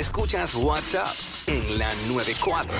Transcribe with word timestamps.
Escuchas 0.00 0.54
WhatsApp 0.54 1.14
en 1.46 1.78
la 1.78 1.86
94. 2.08 2.72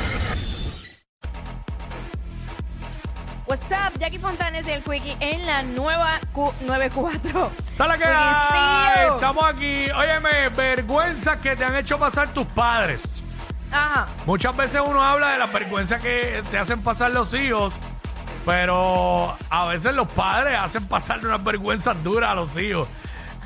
What's 3.46 3.71
up, 3.71 3.99
Jackie 3.99 4.19
Fontanes 4.19 4.67
y 4.67 4.71
el 4.71 4.82
Quickie 4.82 5.19
en 5.21 5.45
la 5.45 5.62
nueva 5.62 6.19
Q94. 6.33 7.51
¡Sala 7.77 7.98
que 7.98 8.04
Quickiecillo. 8.04 9.14
Estamos 9.17 9.45
aquí. 9.45 9.91
Óyeme, 9.91 10.48
vergüenza 10.48 11.38
que 11.38 11.54
te 11.56 11.62
han 11.62 11.77
hecho 11.77 11.98
pasar 11.98 12.33
tus 12.33 12.46
padres. 12.46 13.22
Ajá. 13.71 14.08
Muchas 14.24 14.56
veces 14.56 14.80
uno 14.82 15.02
habla 15.02 15.32
de 15.32 15.38
las 15.40 15.52
vergüenzas 15.52 16.00
que 16.00 16.42
te 16.50 16.56
hacen 16.56 16.80
pasar 16.80 17.10
los 17.10 17.34
hijos, 17.34 17.74
pero 18.46 19.37
a 19.50 19.66
veces 19.66 19.92
los 19.92 20.09
padres 20.09 20.59
hacen 20.59 20.87
pasar 20.88 21.18
unas 21.27 21.45
vergüenzas 21.45 22.02
duras 22.02 22.30
a 22.30 22.34
los 22.34 22.56
hijos. 22.56 22.88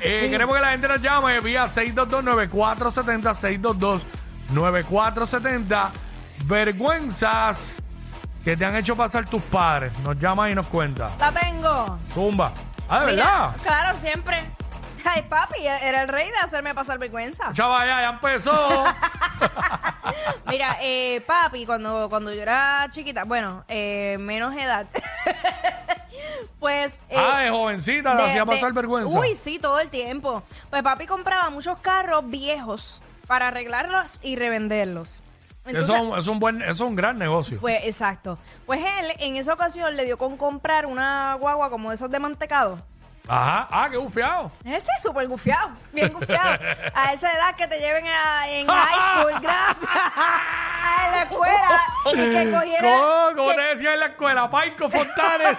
Eh, 0.01 0.19
Sí. 0.23 0.29
Queremos 0.29 0.55
que 0.55 0.61
la 0.61 0.71
gente 0.71 0.87
nos 0.87 1.01
llame 1.01 1.39
vía 1.39 1.65
622-9470, 1.67 4.01
622-9470. 4.53 5.89
Vergüenzas 6.45 7.77
que 8.43 8.57
te 8.57 8.65
han 8.65 8.75
hecho 8.75 8.95
pasar 8.95 9.25
tus 9.25 9.41
padres. 9.43 9.97
Nos 9.99 10.17
llama 10.19 10.49
y 10.49 10.55
nos 10.55 10.67
cuenta. 10.67 11.09
La 11.19 11.31
tengo. 11.31 11.97
Zumba. 12.13 12.51
Ah, 12.89 13.05
¿de 13.05 13.13
Mira, 13.13 13.25
verdad? 13.25 13.51
claro, 13.63 13.97
siempre. 13.97 14.43
Ay, 15.07 15.21
papi, 15.29 15.63
era 15.65 16.01
el 16.01 16.07
rey 16.09 16.29
de 16.31 16.37
hacerme 16.37 16.73
pasar 16.73 16.97
vergüenza. 16.97 17.53
Chaval, 17.53 17.87
ya, 17.87 18.01
ya 18.01 18.09
empezó. 18.09 18.83
Mira, 20.47 20.77
eh, 20.81 21.21
papi, 21.27 21.65
cuando, 21.65 22.09
cuando 22.09 22.33
yo 22.33 22.41
era 22.41 22.87
chiquita, 22.89 23.23
bueno, 23.23 23.63
eh, 23.67 24.17
menos 24.19 24.55
edad, 24.55 24.87
pues... 26.65 26.99
eh, 27.09 27.15
ah, 27.17 27.41
de 27.41 27.49
jovencita 27.51 28.15
de- 28.15 28.23
hacía 28.23 28.43
de- 28.43 28.51
pasar 28.51 28.73
vergüenza. 28.73 29.15
Uy, 29.19 29.35
sí, 29.35 29.59
todo 29.59 29.79
el 29.79 29.89
tiempo. 29.89 30.41
Pues 30.71 30.81
papi 30.81 31.05
compraba 31.05 31.49
muchos 31.51 31.77
carros 31.79 32.23
viejos 32.27 33.03
para 33.27 33.49
arreglarlos 33.49 34.19
y 34.23 34.35
revenderlos. 34.35 35.21
Entonces, 35.67 35.93
eso, 35.95 36.17
es 36.17 36.27
un 36.27 36.39
buen, 36.39 36.61
eso 36.63 36.71
es 36.71 36.81
un 36.81 36.95
gran 36.95 37.19
negocio. 37.19 37.59
Pues 37.59 37.83
exacto. 37.83 38.39
Pues 38.65 38.79
él 38.81 39.13
en 39.19 39.35
esa 39.35 39.53
ocasión 39.53 39.95
le 39.95 40.05
dio 40.05 40.17
con 40.17 40.37
comprar 40.37 40.85
una 40.87 41.35
guagua 41.35 41.69
como 41.69 41.89
de 41.89 41.95
esos 41.95 42.09
de 42.09 42.17
mantecado. 42.19 42.79
Ajá. 43.27 43.67
Ah, 43.71 43.87
qué 43.89 43.97
bufiado. 43.97 44.51
Ese 44.63 44.91
es 44.95 45.01
súper 45.01 45.27
gufiado, 45.27 45.71
bien 45.91 46.13
gufiado. 46.13 46.59
A 46.93 47.13
esa 47.13 47.31
edad 47.33 47.55
que 47.55 47.67
te 47.67 47.79
lleven 47.79 48.05
a- 48.05 48.47
en 48.49 48.67
high 48.67 49.19
school, 49.23 49.33
gracias. 49.41 49.89
A 50.15 51.07
la 51.11 51.21
escuela 51.23 51.81
y 52.13 52.15
que 52.29 52.51
cogiera. 52.51 52.81
¿Cómo, 52.83 53.35
cómo 53.35 53.49
que- 53.49 53.55
te 53.55 53.61
decía 53.63 53.93
en 53.95 53.99
la 54.01 54.05
escuela? 54.05 54.47
Paico 54.51 54.87
Fontanes. 54.89 55.57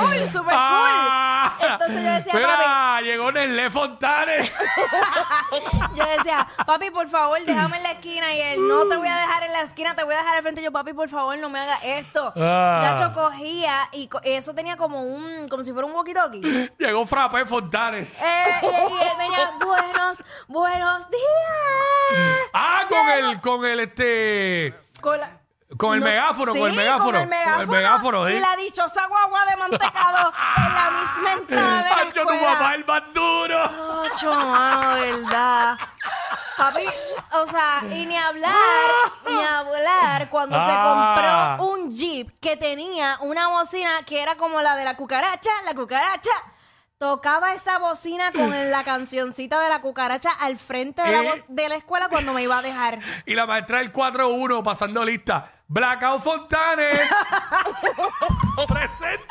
Súper, 0.00 0.28
súper 0.28 0.28
cool, 0.28 0.28
súper 0.28 0.54
Ah, 0.56 1.56
cool. 1.58 1.68
Entonces 1.70 2.04
yo 2.04 2.10
decía, 2.12 2.32
Mira, 2.34 3.00
llegó 3.02 3.32
Nelly 3.32 3.70
Fontanes. 3.70 4.50
papi, 4.50 5.94
yo 5.94 6.04
decía, 6.16 6.48
papi, 6.66 6.90
por 6.90 7.08
favor, 7.08 7.38
déjame 7.44 7.76
en 7.78 7.82
la 7.82 7.90
esquina. 7.92 8.32
Y 8.34 8.40
él, 8.40 8.68
no 8.68 8.86
te 8.88 8.96
voy 8.96 9.08
a 9.08 9.16
dejar 9.16 9.42
en 9.44 9.52
la 9.52 9.60
esquina, 9.62 9.94
te 9.94 10.04
voy 10.04 10.14
a 10.14 10.18
dejar 10.18 10.36
al 10.36 10.42
frente. 10.42 10.60
Y 10.60 10.64
yo, 10.64 10.72
papi, 10.72 10.92
por 10.92 11.08
favor, 11.08 11.36
no 11.38 11.48
me 11.50 11.58
haga 11.60 11.76
esto. 11.82 12.32
Ah. 12.36 13.10
Cogía 13.14 13.88
y 13.92 14.08
co- 14.08 14.20
eso 14.22 14.54
tenía 14.54 14.76
como 14.76 15.02
un, 15.02 15.48
como 15.48 15.64
si 15.64 15.72
fuera 15.72 15.86
un 15.86 15.92
walkie-talkie. 15.94 16.72
llegó 16.78 17.04
Frappé 17.06 17.44
Fontanes. 17.44 18.20
Eh, 18.20 18.54
y, 18.62 18.66
y 18.66 19.02
él 19.02 19.12
venía, 19.18 19.50
buenos, 19.66 20.22
buenos 20.48 21.10
días. 21.10 22.38
Ah, 22.54 22.82
con 22.88 23.08
el, 23.08 23.40
con 23.40 23.64
el 23.64 23.80
este. 23.80 24.74
Con, 25.00 25.18
la- 25.20 25.39
Con 25.80 25.94
el 25.94 26.00
No, 26.00 26.06
megáfono, 26.06 26.52
con 26.52 26.62
el 26.66 26.70
sí, 26.72 26.76
megáfono. 26.76 27.10
Con 27.12 27.60
el 27.62 27.66
megáfono. 27.68 28.26
Sí. 28.26 28.32
Y 28.34 28.40
la 28.40 28.56
dichosa 28.56 29.06
guagua 29.06 29.44
de 29.46 29.56
mantecado 29.56 30.32
en 30.58 30.74
la 30.74 30.90
misma 30.90 31.32
entrada 31.32 31.76
de 31.82 31.88
la 31.88 32.12
tu 32.12 32.20
escuela. 32.20 32.52
papá 32.52 32.70
es 32.70 32.74
el 32.78 32.84
más 32.84 33.02
duro. 33.14 33.70
Ocho, 34.02 34.34
mano, 34.34 34.94
de 34.94 35.12
verdad. 35.12 35.78
Papi, 36.58 36.84
o 37.32 37.46
sea, 37.46 37.80
y 37.90 38.04
ni 38.04 38.16
hablar, 38.16 38.52
ni 39.26 39.42
hablar 39.42 40.28
cuando 40.28 40.58
Ah. 40.60 41.54
se 41.56 41.56
compró 41.56 41.72
un 41.72 41.90
Jeep 41.90 42.38
que 42.38 42.58
tenía 42.58 43.16
una 43.20 43.48
bocina 43.48 44.02
que 44.04 44.22
era 44.22 44.34
como 44.36 44.60
la 44.60 44.76
de 44.76 44.84
la 44.84 44.94
cucaracha, 44.96 45.50
la 45.64 45.72
cucaracha. 45.74 46.30
Tocaba 46.98 47.54
esa 47.54 47.78
bocina 47.78 48.30
con 48.30 48.70
la 48.70 48.84
cancioncita 48.84 49.58
de 49.60 49.70
la 49.70 49.80
cucaracha 49.80 50.28
al 50.38 50.58
frente 50.58 51.00
de 51.00 51.10
la, 51.22 51.30
Eh. 51.30 51.44
de 51.48 51.68
la 51.70 51.76
escuela 51.76 52.10
cuando 52.10 52.34
me 52.34 52.42
iba 52.42 52.58
a 52.58 52.62
dejar. 52.62 52.98
Y 53.24 53.34
la 53.34 53.46
maestra 53.46 53.78
del 53.78 53.90
4-1 53.90 54.62
pasando 54.62 55.02
lista. 55.02 55.50
Blackout 55.74 56.20
Fontanes. 56.22 56.98
Presente. 58.68 59.24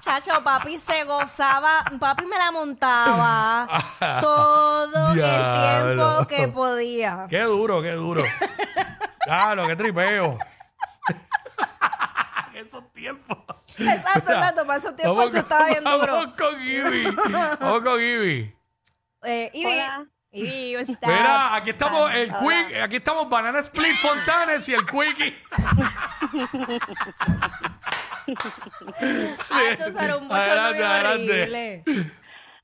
Chacho, 0.00 0.42
papi 0.44 0.78
se 0.78 1.02
gozaba, 1.04 1.84
papi 1.98 2.24
me 2.26 2.38
la 2.38 2.50
montaba 2.52 3.66
todo 4.20 5.08
el 5.10 5.14
Diablo. 5.14 6.24
tiempo 6.24 6.26
que 6.28 6.48
podía. 6.48 7.26
Qué 7.28 7.40
duro, 7.42 7.82
qué 7.82 7.92
duro. 7.92 8.22
Claro, 9.24 9.66
qué 9.66 9.74
tripeo. 9.76 10.38
Esos 12.54 12.92
tiempos. 12.92 13.38
Exacto, 13.78 14.30
exacto, 14.32 14.66
para 14.66 14.78
esos 14.78 14.94
tiempos 14.94 15.16
vamos 15.16 15.30
con- 15.32 15.40
estaba 15.40 15.66
bien 15.66 15.82
duro. 15.82 16.12
Vamos 16.14 16.34
con 16.36 16.62
Ivy. 16.62 17.16
Vamos 17.60 17.82
con 17.82 18.00
Ivy. 18.00 18.56
Eh, 19.24 19.50
Ivy, 19.52 19.72
Hola. 19.72 20.06
Está. 20.32 21.06
Mira, 21.08 21.54
aquí 21.56 21.70
estamos 21.70 22.10
el 22.14 22.32
Hola. 22.34 22.66
Quick, 22.66 22.76
aquí 22.82 22.96
estamos 22.96 23.28
Banana 23.28 23.58
Split 23.58 23.94
Fontanes 23.96 24.66
y 24.68 24.74
el 24.74 24.86
Quickie. 24.86 25.36
Eso 29.72 29.86
era 30.00 30.16
un 30.16 30.28
bochorno 30.28 30.52
Adelante, 30.52 30.78
bien 30.78 30.90
adelante. 30.90 31.82
horrible. 31.84 32.12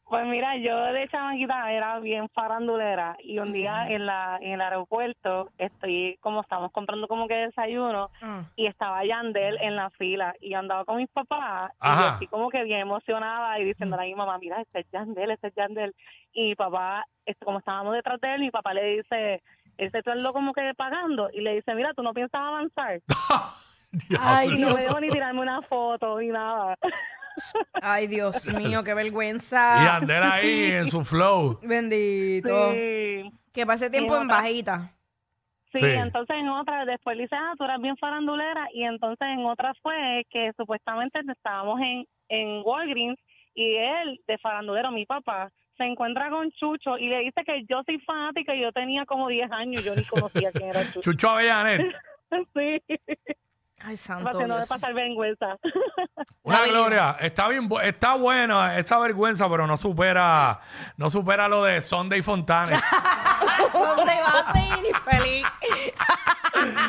Pues 0.08 0.24
mira, 0.26 0.56
yo 0.56 0.74
de 0.92 1.06
chamaquita 1.08 1.70
era 1.70 1.98
bien 2.00 2.30
farandulera 2.30 3.16
y 3.22 3.38
un 3.40 3.52
día 3.52 3.88
en 3.90 4.06
la 4.06 4.38
en 4.40 4.52
el 4.52 4.60
aeropuerto 4.62 5.50
estoy 5.58 6.16
como 6.20 6.40
estamos 6.40 6.72
comprando 6.72 7.06
como 7.08 7.28
que 7.28 7.34
desayuno 7.34 8.10
Mm. 8.22 8.40
y 8.56 8.66
estaba 8.66 9.04
Yandel 9.04 9.58
en 9.60 9.76
la 9.76 9.90
fila 9.90 10.34
y 10.40 10.54
andaba 10.54 10.86
con 10.86 10.96
mis 10.96 11.10
papás 11.10 11.72
y 11.82 11.86
yo 11.86 11.92
así 12.06 12.26
como 12.26 12.48
que 12.48 12.64
bien 12.64 12.80
emocionada 12.80 13.58
y 13.58 13.64
diciéndole 13.64 14.02
a 14.02 14.06
mi 14.06 14.14
mamá, 14.14 14.38
mira, 14.38 14.60
este 14.62 14.80
es 14.80 14.90
Yandel, 14.90 15.30
este 15.30 15.48
es 15.48 15.54
Yandel 15.54 15.94
y 16.32 16.48
mi 16.48 16.54
papá, 16.54 17.04
este, 17.26 17.44
como 17.44 17.58
estábamos 17.58 17.92
detrás 17.94 18.18
de 18.20 18.34
él, 18.34 18.40
mi 18.40 18.50
papá 18.50 18.72
le 18.72 18.84
dice, 18.96 19.42
ese 19.76 20.02
tú 20.02 20.10
lo 20.14 20.32
como 20.32 20.54
que 20.54 20.72
pagando 20.74 21.28
y 21.32 21.42
le 21.42 21.54
dice, 21.56 21.74
mira, 21.74 21.92
tú 21.92 22.02
no 22.02 22.14
piensas 22.14 22.40
avanzar 22.40 23.00
Ay, 24.20 24.48
no 24.58 24.74
me 24.74 24.82
dejó 24.82 25.00
ni 25.00 25.08
tirarme 25.08 25.40
una 25.40 25.62
foto 25.62 26.18
ni 26.18 26.28
nada. 26.28 26.76
Ay, 27.82 28.06
Dios 28.06 28.46
mío, 28.54 28.82
qué 28.84 28.90
Y 28.92 28.94
vergüenza. 28.94 29.96
Ander 29.96 30.22
ahí 30.22 30.72
en 30.72 30.88
su 30.88 31.04
flow. 31.04 31.58
Bendito. 31.62 32.72
Sí. 32.72 33.30
Que 33.52 33.66
pase 33.66 33.90
tiempo 33.90 34.16
en 34.16 34.28
bajita. 34.28 34.92
Sí, 35.72 35.80
Sí. 35.80 35.84
entonces 35.86 36.34
en 36.36 36.48
otra, 36.48 36.86
después 36.86 37.16
le 37.16 37.24
dice, 37.24 37.36
ah, 37.36 37.52
tú 37.58 37.64
eras 37.64 37.78
bien 37.80 37.96
farandulera, 37.98 38.68
y 38.72 38.84
entonces 38.84 39.28
en 39.28 39.44
otra 39.44 39.74
fue 39.82 40.24
que 40.30 40.50
supuestamente 40.56 41.20
estábamos 41.30 41.78
en, 41.80 42.06
en 42.30 42.62
Walgreens 42.64 43.18
y 43.54 43.74
él, 43.76 44.18
de 44.26 44.38
farandulero, 44.38 44.90
mi 44.92 45.04
papá, 45.04 45.50
se 45.76 45.84
encuentra 45.84 46.30
con 46.30 46.50
Chucho 46.52 46.96
y 46.96 47.08
le 47.08 47.18
dice 47.20 47.42
que 47.44 47.64
yo 47.68 47.82
soy 47.84 47.98
fanática 48.00 48.54
y 48.54 48.62
yo 48.62 48.72
tenía 48.72 49.04
como 49.04 49.28
10 49.28 49.52
años, 49.52 49.84
yo 49.84 49.94
ni 49.94 50.04
conocía 50.04 50.50
quién 50.52 50.70
era 50.70 50.82
Chucho. 50.92 51.00
Chucho 51.12 51.30
Avellanet. 51.30 51.94
sí, 52.54 52.82
Ay, 53.88 53.96
santo 53.96 54.28
haciendo 54.28 54.54
de 54.54 54.60
Dios. 54.60 54.68
pasar 54.68 54.92
vergüenza. 54.92 55.56
Una 56.42 56.66
gloria. 56.66 57.16
Está 57.20 57.48
bien, 57.48 57.68
bu- 57.68 57.82
está 57.82 58.14
buena 58.16 58.78
esa 58.78 58.98
vergüenza, 58.98 59.48
pero 59.48 59.66
no 59.66 59.76
supera, 59.78 60.60
no 60.98 61.08
supera 61.08 61.48
lo 61.48 61.64
de 61.64 61.80
Sunday 61.80 62.20
Fontanes. 62.22 62.78
¿Dónde 63.72 64.14
vas 64.20 64.54
a 64.54 64.58
ir, 64.58 64.86
infeliz? 64.86 65.46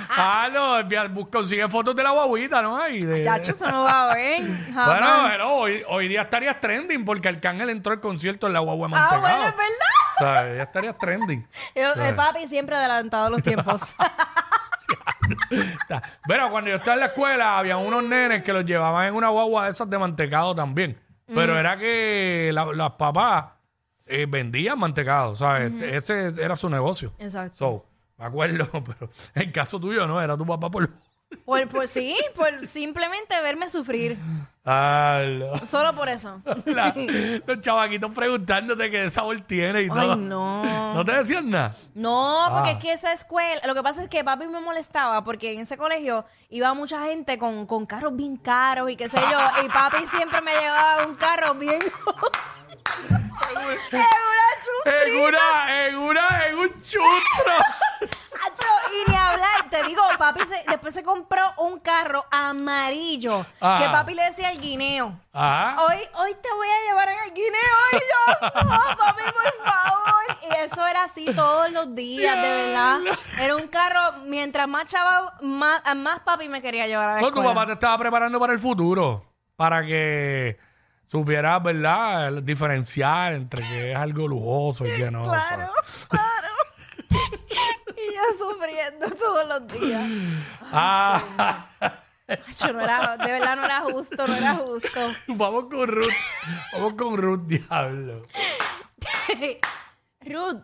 ah, 0.10 0.50
no, 0.54 0.80
envía- 0.80 1.10
consigue 1.32 1.68
fotos 1.70 1.96
de 1.96 2.04
la 2.04 2.12
guaguita, 2.12 2.62
¿no? 2.62 2.78
Ahí 2.82 3.00
de- 3.00 3.22
Chacho, 3.22 3.52
eso 3.52 3.70
no 3.70 3.84
va 3.86 4.12
a 4.12 4.14
ver. 4.14 4.42
Bueno, 4.42 4.74
jamás. 4.74 5.32
pero 5.32 5.54
hoy, 5.54 5.82
hoy 5.88 6.08
día 6.10 6.24
estarías 6.24 6.60
trending 6.60 7.06
porque 7.06 7.30
Arcángel 7.30 7.70
entró 7.70 7.94
al 7.94 8.00
concierto 8.02 8.48
en 8.48 8.54
la 8.54 8.60
guagua 8.60 8.88
de 8.90 8.96
Ah, 8.98 9.18
bueno, 9.20 9.48
es 9.48 9.56
verdad. 9.56 9.70
O 10.16 10.20
sea, 10.20 10.56
ya 10.56 10.64
estarías 10.64 10.98
trending. 10.98 11.48
Yo, 11.76 11.94
el 11.94 12.16
papi 12.16 12.46
siempre 12.48 12.76
adelantado 12.76 13.28
a 13.28 13.30
los 13.30 13.42
tiempos. 13.42 13.96
Pero 16.28 16.50
cuando 16.52 16.70
yo 16.70 16.78
estaba 16.78 16.94
en 16.96 17.00
la 17.02 17.06
escuela, 17.08 17.58
había 17.58 17.78
unos 17.78 18.04
nenes 18.04 18.44
que 18.44 18.54
los 18.54 18.66
llevaban 18.66 19.08
en 19.08 19.16
una 19.16 19.30
guagua 19.30 19.66
de 19.66 19.72
esas 19.72 19.90
de 19.90 19.98
mantecado 19.98 20.56
también. 20.56 20.98
Pero 21.34 21.58
era 21.60 21.78
que 21.78 22.50
la- 22.54 22.74
las 22.74 22.92
papás 22.92 23.46
eh, 24.08 24.26
vendían 24.28 24.80
mantecado, 24.80 25.36
¿sabes? 25.36 25.72
Ese 25.84 26.34
era 26.42 26.56
su 26.56 26.68
negocio. 26.70 27.14
Exacto. 27.20 27.56
So, 27.58 27.86
me 28.18 28.26
acuerdo, 28.26 28.68
pero 28.86 29.12
en 29.36 29.42
el 29.44 29.52
caso 29.52 29.80
tuyo 29.80 30.08
no, 30.08 30.20
era 30.22 30.36
tu 30.36 30.46
papá 30.46 30.70
por... 30.72 30.90
Por, 31.46 31.68
por 31.68 31.88
sí, 31.88 32.16
por 32.36 32.66
simplemente 32.68 33.40
verme 33.42 33.70
sufrir. 33.70 34.18
Ah. 34.66 35.22
Solo 35.66 35.96
por 35.96 36.10
eso. 36.10 36.42
La- 36.66 36.94
los 37.46 37.62
chavaquitos 37.62 38.12
preguntándote 38.14 38.90
qué 38.92 39.10
sabor 39.10 39.40
tiene 39.42 39.84
y 39.84 39.88
todo. 39.90 40.00
Ay, 40.14 40.16
no. 40.18 40.94
¿No 40.94 41.06
te 41.06 41.12
decían 41.14 41.50
nada? 41.50 41.74
No, 41.96 42.48
porque 42.52 42.70
Ah. 42.70 42.74
es 42.74 42.78
que 42.80 42.92
esa 42.94 43.14
escuela, 43.14 43.62
lo 43.66 43.74
que 43.74 43.82
pasa 43.84 44.04
es 44.04 44.10
que 44.10 44.24
papi 44.24 44.48
me 44.48 44.60
molestaba 44.60 45.24
porque 45.24 45.54
en 45.54 45.60
ese 45.62 45.78
colegio 45.78 46.26
iba 46.50 46.74
mucha 46.74 47.04
gente 47.06 47.38
con, 47.40 47.66
con 47.66 47.86
carros 47.86 48.16
bien 48.16 48.38
caros 48.38 48.90
y 48.92 48.96
qué 48.96 49.08
sé 49.10 49.20
yo, 49.20 49.40
y 49.66 49.70
papi 49.70 50.06
siempre 50.08 50.42
me 50.42 50.52
llevaba 50.54 51.06
un 51.06 51.16
carro 51.16 51.54
bien... 51.56 51.80
¡Es 51.82 51.92
una 53.92 54.06
En 54.86 55.16
una, 55.22 55.88
en 55.88 55.98
una, 55.98 56.48
en 56.48 56.56
un 56.58 56.70
chustro. 56.84 57.54
Acho, 58.02 58.68
y 58.94 59.10
ni 59.10 59.16
digo, 59.18 59.29
papi 60.34 60.46
se- 60.46 60.64
después 60.70 60.94
se 60.94 61.04
compró 61.04 61.42
un 61.60 61.80
carro 61.80 62.26
amarillo 62.32 63.46
Ah. 63.62 63.78
que 63.80 63.86
papi 63.90 64.14
le 64.14 64.24
decía 64.24 64.52
el 64.52 64.60
guineo. 64.60 65.20
Ajá. 65.34 65.82
Hoy, 65.84 65.98
hoy 66.16 66.34
te 66.42 66.50
voy 66.54 66.68
a 66.68 66.88
llevar 66.90 67.10
en 67.10 67.20
el 67.26 67.34
guineo 67.34 67.80
y 67.94 67.96
yo, 67.96 68.64
no, 68.64 68.98
papi, 68.98 69.22
por 69.24 69.72
favor. 69.72 70.38
Y 70.50 70.56
eso 70.66 70.86
era 70.88 71.04
así 71.04 71.26
todos 71.36 71.72
los 71.72 71.94
días, 71.96 72.36
de 72.42 72.50
verdad. 72.50 73.00
Era 73.40 73.56
un 73.56 73.68
carro, 73.68 74.14
mientras 74.26 74.68
más 74.68 74.86
chava, 74.86 75.38
más, 75.42 75.82
más 75.96 76.20
papi 76.22 76.48
me 76.50 76.62
quería 76.62 76.88
llevar 76.88 77.10
a 77.10 77.14
la 77.16 77.22
No, 77.22 77.28
tu 77.32 77.40
escuela. 77.40 77.50
papá 77.54 77.66
te 77.68 77.74
estaba 77.74 77.98
preparando 77.98 78.40
para 78.40 78.54
el 78.54 78.60
futuro. 78.60 79.26
Para 79.56 79.86
que 79.86 80.58
supieras, 81.08 81.62
¿verdad? 81.62 82.32
Diferenciar 82.44 83.34
entre 83.34 83.68
que 83.68 83.92
es 83.92 83.98
algo 83.98 84.28
lujoso 84.28 84.86
y 84.86 84.96
que 84.96 85.12
no. 85.12 85.24
Claro, 85.24 85.72
claro. 86.08 86.48
Sufriendo 88.38 89.10
todos 89.20 89.48
los 89.48 89.68
días. 89.80 90.04
Ah, 90.72 91.68
Acho, 92.48 92.72
no 92.74 92.82
era, 92.82 93.18
de 93.18 93.32
verdad 93.32 93.56
no 93.56 93.66
era 93.66 93.80
justo, 93.82 94.28
no 94.28 94.36
era 94.36 94.56
justo. 94.56 95.00
vamos 95.30 95.68
con 95.70 95.88
Ruth. 95.88 96.14
Vamos 96.74 96.94
con 96.94 97.18
Ruth, 97.18 97.42
diablo. 97.48 98.24
Ruth. 100.22 100.62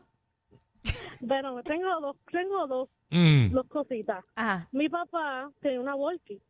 Bueno, 1.21 1.63
tengo 1.63 1.99
dos, 2.01 2.15
tengo 2.31 2.67
dos, 2.67 2.89
Mm. 3.11 3.51
dos 3.51 3.65
cositas. 3.69 4.25
Ajá, 4.35 4.67
Mi 4.71 4.89
papá 4.89 5.49
tenía 5.61 5.79
una 5.79 5.95
Volky. 5.95 6.41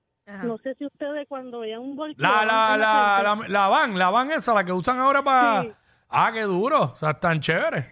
No 0.44 0.58
sé 0.58 0.74
si 0.76 0.86
ustedes 0.86 1.28
cuando 1.28 1.60
veían 1.60 1.82
un 1.82 1.96
Volky... 1.96 2.16
La, 2.20 2.44
la, 2.46 2.76
la, 2.78 3.22
la, 3.22 3.48
la 3.48 3.68
van, 3.68 4.00
la 4.00 4.10
van 4.10 4.32
esa, 4.32 4.54
la 4.54 4.64
que 4.64 4.72
usan 4.72 4.98
ahora 5.00 5.22
para. 5.24 5.62
Sí. 5.64 5.72
Ah, 6.10 6.32
qué 6.34 6.42
duro. 6.44 6.82
O 6.94 6.96
sea, 6.96 7.12
están 7.12 7.40
chéveres. 7.42 7.86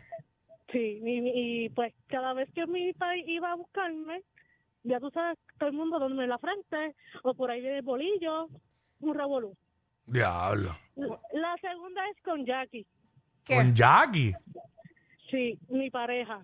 Sí, 0.73 0.99
y, 1.03 1.65
y, 1.65 1.69
pues 1.69 1.93
cada 2.07 2.33
vez 2.33 2.51
que 2.53 2.65
mi 2.65 2.91
papá 2.93 3.15
iba 3.15 3.51
a 3.51 3.55
buscarme, 3.55 4.23
ya 4.83 4.99
tú 4.99 5.11
sabes, 5.11 5.37
todo 5.59 5.69
el 5.69 5.75
mundo 5.75 5.99
dándome 5.99 6.23
en 6.23 6.31
la 6.31 6.39
frente, 6.39 6.95
o 7.21 7.35
por 7.35 7.51
ahí 7.51 7.61
de 7.61 7.81
bolillo, 7.81 8.47
un 8.99 9.13
revolú. 9.15 9.55
Diablo. 10.07 10.75
La 10.95 11.55
segunda 11.61 12.01
es 12.09 12.21
con 12.23 12.43
Jackie, 12.45 12.85
¿Qué? 13.45 13.55
Con 13.55 13.75
Jackie. 13.75 14.33
sí, 15.29 15.57
mi 15.69 15.91
pareja. 15.91 16.41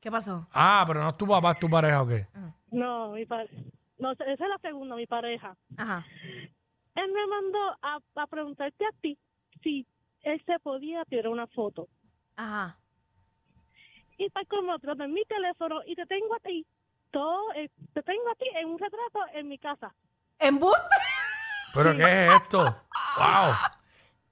¿Qué 0.00 0.10
pasó? 0.10 0.46
Ah, 0.52 0.84
pero 0.86 1.00
no 1.00 1.10
es 1.10 1.16
tu 1.16 1.26
papá, 1.26 1.52
es 1.52 1.58
tu 1.60 1.70
pareja 1.70 2.02
o 2.02 2.08
qué. 2.08 2.26
No, 2.72 3.12
mi 3.12 3.26
pareja. 3.26 3.54
No, 3.98 4.12
esa 4.12 4.24
es 4.32 4.40
la 4.40 4.58
segunda, 4.60 4.96
mi 4.96 5.06
pareja. 5.06 5.56
Ajá. 5.76 6.04
Él 6.96 7.12
me 7.12 7.26
mandó 7.28 7.58
a, 7.82 7.98
a 8.16 8.26
preguntarte 8.26 8.84
a 8.84 8.90
ti 9.00 9.16
si 9.62 9.86
él 10.22 10.42
se 10.44 10.58
podía 10.58 11.04
tirar 11.04 11.28
una 11.28 11.46
foto. 11.46 11.88
Ajá. 12.36 12.76
Y 14.18 14.28
para 14.30 14.44
como 14.46 14.72
otro 14.72 14.94
de 14.96 15.06
mi 15.06 15.24
teléfono 15.24 15.80
y 15.86 15.94
te 15.94 16.04
tengo 16.06 16.34
a 16.34 16.40
ti, 16.40 16.66
todo, 17.12 17.52
eh, 17.54 17.70
te 17.94 18.02
tengo 18.02 18.28
a 18.30 18.34
ti 18.34 18.46
en 18.54 18.68
un 18.68 18.78
retrato 18.78 19.20
en 19.32 19.48
mi 19.48 19.58
casa. 19.58 19.94
¿Embuste? 20.40 20.96
¿Pero 21.72 21.96
qué 21.96 22.26
es 22.26 22.32
esto? 22.34 22.58
¡Wow! 22.58 23.54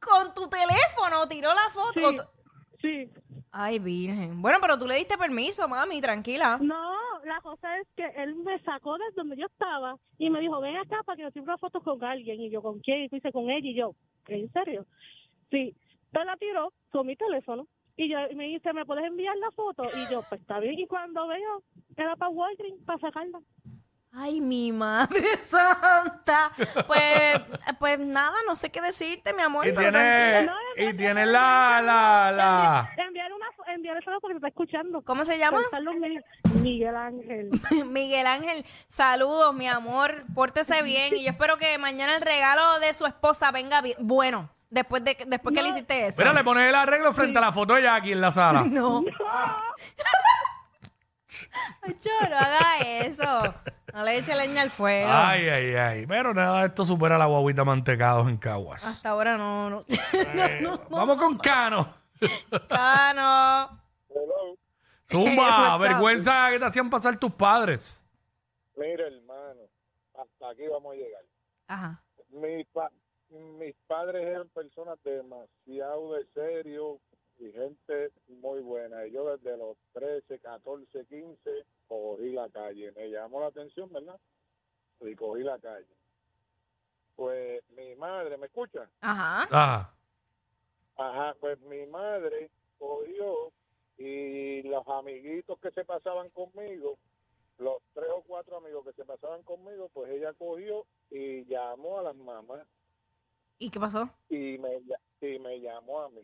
Con 0.00 0.34
tu 0.34 0.48
teléfono 0.48 1.26
tiró 1.28 1.54
la 1.54 1.70
foto. 1.70 2.32
Sí. 2.80 3.08
Ay, 3.52 3.78
virgen. 3.78 4.42
Bueno, 4.42 4.58
pero 4.60 4.76
tú 4.78 4.86
le 4.86 4.96
diste 4.96 5.16
permiso, 5.16 5.68
mami, 5.68 6.00
tranquila. 6.00 6.58
No, 6.60 6.92
la 7.24 7.40
cosa 7.40 7.78
es 7.78 7.86
que 7.96 8.06
él 8.16 8.34
me 8.36 8.58
sacó 8.60 8.98
de 8.98 9.04
donde 9.14 9.36
yo 9.36 9.46
estaba 9.46 9.96
y 10.18 10.30
me 10.30 10.40
dijo, 10.40 10.60
ven 10.60 10.76
acá 10.76 11.02
para 11.04 11.16
que 11.16 11.22
yo 11.22 11.30
tire 11.30 11.44
una 11.44 11.58
foto 11.58 11.80
con 11.80 12.02
alguien. 12.02 12.40
Y 12.40 12.50
yo, 12.50 12.60
¿con 12.60 12.80
quién? 12.80 13.04
Y 13.04 13.08
dice, 13.08 13.30
con 13.32 13.50
ella. 13.50 13.68
Y 13.68 13.74
yo, 13.74 13.94
¿en 14.26 14.52
serio? 14.52 14.84
Sí. 15.50 15.74
Entonces 16.06 16.26
la 16.26 16.36
tiró 16.36 16.72
con 16.90 17.06
mi 17.06 17.16
teléfono 17.16 17.66
y 17.96 18.08
yo 18.10 18.18
y 18.30 18.34
me 18.34 18.44
dice, 18.44 18.72
¿me 18.72 18.84
puedes 18.84 19.04
enviar 19.04 19.36
la 19.38 19.50
foto? 19.52 19.82
Y 19.84 20.10
yo, 20.12 20.22
pues 20.28 20.40
está 20.40 20.58
bien. 20.60 20.78
Y 20.78 20.86
cuando 20.86 21.26
veo, 21.26 21.62
era 21.96 22.16
para 22.16 22.30
Walgreens, 22.30 22.82
para 22.84 22.98
sacarla. 22.98 23.40
Ay, 24.18 24.40
mi 24.40 24.72
madre 24.72 25.36
santa. 25.48 26.50
Pues, 26.86 27.42
pues 27.78 27.98
nada, 27.98 28.34
no 28.46 28.56
sé 28.56 28.70
qué 28.70 28.80
decirte, 28.80 29.34
mi 29.34 29.42
amor. 29.42 29.66
Y 29.66 29.72
pero 29.72 29.90
tiene, 29.90 30.00
tranquila. 30.44 30.56
y 30.78 30.96
tiene 30.96 31.26
la, 31.26 31.82
la, 31.84 32.32
la. 32.32 32.90
Enviar 32.96 33.30
una 33.32 33.46
enviar 33.74 33.98
esa 33.98 34.12
porque 34.20 34.34
te 34.34 34.38
está 34.38 34.48
escuchando. 34.48 35.02
¿Cómo 35.02 35.24
se 35.26 35.36
llama? 35.38 35.60
Contarlo 35.60 35.92
Mi- 35.94 36.18
Miguel 36.62 36.96
Ángel. 36.96 37.50
Miguel 37.90 38.26
Ángel, 38.26 38.64
saludos, 38.86 39.54
mi 39.54 39.66
amor. 39.68 40.24
Pórtese 40.34 40.82
bien. 40.82 41.14
Y 41.16 41.24
yo 41.24 41.30
espero 41.30 41.58
que 41.58 41.76
mañana 41.76 42.16
el 42.16 42.22
regalo 42.22 42.78
de 42.80 42.94
su 42.94 43.04
esposa 43.04 43.50
venga 43.50 43.82
bien. 43.82 43.96
Bueno, 44.00 44.48
después 44.76 45.02
de 45.04 45.16
que- 45.16 45.24
después 45.26 45.54
que 45.54 45.62
le 45.62 45.68
hiciste 45.70 46.06
eso. 46.06 46.18
Mira, 46.20 46.32
le 46.32 46.44
pones 46.44 46.68
el 46.68 46.74
arreglo 46.74 47.12
frente 47.12 47.38
a 47.38 47.42
la 47.42 47.52
foto 47.52 47.74
de 47.74 47.82
Jackie 47.82 48.12
en 48.12 48.20
la 48.20 48.32
sala. 48.32 48.64
No. 48.70 49.04
Ay, 51.82 51.94
cho, 51.98 52.10
no 52.30 52.36
haga 52.36 52.78
eso. 53.04 53.54
No 53.92 54.02
le 54.04 54.16
eche 54.18 54.34
leña 54.34 54.62
al 54.62 54.70
fuego. 54.70 55.10
Ay, 55.12 55.48
ay, 55.48 55.74
ay. 55.74 56.06
Pero 56.06 56.32
nada, 56.32 56.64
esto 56.66 56.84
supera 56.84 57.18
la 57.18 57.26
guaguita 57.26 57.64
mantecados 57.64 58.28
en 58.28 58.36
Caguas. 58.38 58.84
Hasta 58.84 59.10
ahora 59.10 59.36
no, 59.36 59.68
no. 59.70 59.84
Eh, 60.12 60.66
Vamos 60.90 61.16
con 61.18 61.36
Cano. 61.38 61.94
Cano. 62.68 63.80
Zumba, 65.04 65.36
What's 65.68 65.74
up? 65.74 65.80
vergüenza 65.82 66.48
que 66.50 66.58
te 66.58 66.64
hacían 66.64 66.88
pasar 66.90 67.18
tus 67.18 67.32
padres. 67.32 68.02
Mira, 68.76 69.06
hermano, 69.06 69.60
hasta 70.14 70.50
aquí 70.50 70.62
vamos 70.70 70.92
a 70.94 70.96
llegar. 70.96 71.22
Ajá. 71.68 72.02
Mi 72.30 72.64
pa- 72.64 72.90
mis 73.30 73.74
padres 73.86 74.26
eran 74.26 74.48
personas 74.48 75.02
demasiado 75.02 76.14
de 76.14 76.26
serio 76.34 77.00
y 77.38 77.52
gente 77.52 78.10
muy 78.28 78.60
buena. 78.60 79.06
Y 79.06 79.12
yo 79.12 79.36
desde 79.36 79.56
los 79.56 79.76
13, 79.92 80.38
14, 80.38 81.06
15 81.06 81.66
cogí 81.88 82.32
la 82.32 82.48
calle. 82.48 82.92
Me 82.92 83.10
llamó 83.10 83.40
la 83.40 83.46
atención, 83.46 83.92
¿verdad? 83.92 84.18
Y 85.00 85.14
cogí 85.14 85.42
la 85.42 85.58
calle. 85.58 85.86
Pues 87.14 87.62
mi 87.70 87.94
madre, 87.96 88.36
¿me 88.36 88.46
escucha? 88.46 88.88
Ajá. 89.00 89.42
Ajá. 89.50 89.94
Ajá, 90.96 91.36
pues 91.40 91.60
mi 91.60 91.86
madre 91.86 92.50
cogió 92.78 93.52
y 93.98 94.62
los 94.62 94.86
amiguitos 94.88 95.58
que 95.60 95.70
se 95.70 95.84
pasaban 95.84 96.30
conmigo, 96.30 96.98
los 97.58 97.76
tres 97.94 98.08
o 98.14 98.22
cuatro 98.26 98.58
amigos 98.58 98.84
que 98.84 98.92
se 98.92 99.04
pasaban 99.04 99.42
conmigo, 99.42 99.90
pues 99.92 100.10
ella 100.10 100.32
cogió 100.34 100.86
y 101.10 101.44
llamó 101.46 101.98
a 101.98 102.02
las 102.02 102.16
mamás 102.16 102.66
¿Y 103.58 103.70
qué 103.70 103.80
pasó? 103.80 104.10
y 104.28 104.58
me, 104.58 104.82
y 105.20 105.38
me 105.38 105.60
llamó 105.60 106.02
a 106.02 106.08
mí 106.10 106.20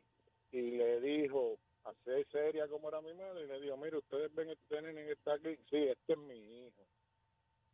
y 0.53 0.73
le 0.73 1.01
dijo, 1.01 1.59
hacer 1.85 2.27
seria 2.31 2.69
como 2.69 2.89
era 2.89 3.01
mi 3.01 3.15
madre, 3.15 3.45
y 3.45 3.47
le 3.47 3.61
dijo, 3.61 3.77
mire, 3.79 3.97
ustedes 3.97 4.33
ven 4.35 4.51
este 4.51 4.83
nene 4.83 5.05
que 5.07 5.13
está 5.13 5.35
aquí, 5.35 5.57
sí, 5.71 5.79
este 5.89 6.13
es 6.13 6.19
mi 6.19 6.67
hijo. 6.67 6.83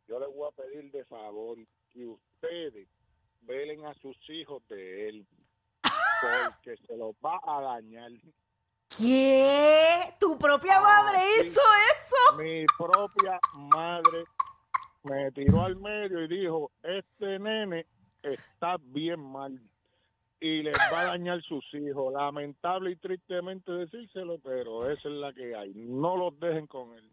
Yo 0.07 0.19
les 0.19 0.33
voy 0.33 0.47
a 0.47 0.55
pedir 0.55 0.89
de 0.91 1.05
favor 1.05 1.57
que 1.91 2.05
ustedes 2.05 2.87
velen 3.41 3.85
a 3.85 3.93
sus 3.95 4.17
hijos 4.29 4.65
de 4.69 5.09
él, 5.09 5.27
porque 6.53 6.77
se 6.87 6.95
los 6.95 7.13
va 7.23 7.39
a 7.43 7.61
dañar. 7.61 8.11
¿Qué? 8.97 10.15
¿Tu 10.19 10.37
propia 10.37 10.81
madre 10.81 11.19
sí. 11.39 11.47
hizo 11.47 11.61
eso? 11.97 12.37
Mi 12.37 12.65
propia 12.77 13.39
madre 13.53 14.23
me 15.03 15.31
tiró 15.31 15.63
al 15.63 15.75
medio 15.75 16.23
y 16.23 16.27
dijo, 16.27 16.71
este 16.81 17.39
nene 17.39 17.85
está 18.23 18.77
bien 18.81 19.19
mal 19.19 19.59
y 20.41 20.63
les 20.63 20.77
va 20.93 21.01
a 21.01 21.05
dañar 21.05 21.41
sus 21.43 21.63
hijos. 21.73 22.13
Lamentable 22.13 22.91
y 22.91 22.95
tristemente 22.95 23.71
decírselo, 23.71 24.39
pero 24.43 24.89
esa 24.89 25.07
es 25.09 25.15
la 25.15 25.33
que 25.33 25.55
hay. 25.55 25.71
No 25.75 26.15
los 26.17 26.39
dejen 26.39 26.67
con 26.67 26.93
él. 26.93 27.09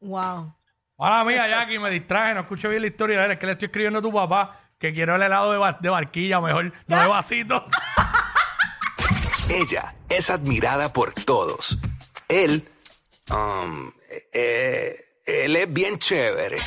Wow. 0.00 0.54
Mala 0.98 1.24
mía, 1.24 1.48
Jackie, 1.48 1.78
me 1.78 1.90
distraje, 1.90 2.34
no 2.34 2.40
escucho 2.40 2.68
bien 2.68 2.82
la 2.82 2.88
historia 2.88 3.18
de 3.20 3.24
él. 3.26 3.30
Es 3.32 3.38
que 3.38 3.46
le 3.46 3.52
estoy 3.52 3.66
escribiendo 3.66 3.98
a 3.98 4.02
tu 4.02 4.12
papá 4.12 4.60
que 4.78 4.92
quiero 4.94 5.16
el 5.16 5.22
helado 5.22 5.52
de, 5.52 5.58
ba- 5.58 5.78
de 5.80 5.88
barquilla 5.88 6.40
mejor, 6.40 6.72
no 6.86 7.00
de 7.02 7.08
vasito. 7.08 7.66
Ella 9.50 9.94
es 10.08 10.30
admirada 10.30 10.92
por 10.92 11.12
todos. 11.12 11.78
Él, 12.28 12.66
um, 13.30 13.90
eh, 14.32 14.92
él 15.24 15.56
es 15.56 15.72
bien 15.72 15.98
chévere. 15.98 16.56